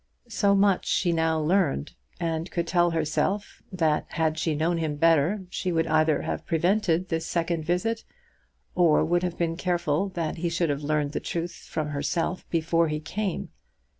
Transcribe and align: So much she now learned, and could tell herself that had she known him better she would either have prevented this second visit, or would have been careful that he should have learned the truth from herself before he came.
So 0.29 0.55
much 0.55 0.87
she 0.87 1.11
now 1.11 1.39
learned, 1.39 1.93
and 2.19 2.49
could 2.49 2.65
tell 2.65 2.89
herself 2.89 3.61
that 3.71 4.05
had 4.07 4.39
she 4.39 4.55
known 4.55 4.79
him 4.79 4.95
better 4.95 5.45
she 5.51 5.71
would 5.71 5.85
either 5.85 6.23
have 6.23 6.43
prevented 6.47 7.09
this 7.09 7.27
second 7.27 7.65
visit, 7.65 8.03
or 8.73 9.05
would 9.05 9.21
have 9.21 9.37
been 9.37 9.55
careful 9.57 10.09
that 10.15 10.37
he 10.37 10.49
should 10.49 10.71
have 10.71 10.81
learned 10.81 11.11
the 11.11 11.19
truth 11.19 11.67
from 11.69 11.89
herself 11.89 12.49
before 12.49 12.87
he 12.87 12.99
came. 12.99 13.49